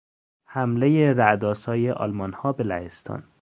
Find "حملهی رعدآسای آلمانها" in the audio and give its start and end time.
0.47-2.51